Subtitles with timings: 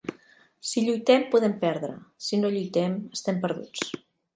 [0.69, 1.93] Si lluitem podem perdre,
[2.31, 3.91] si no lluitem, estem perduts.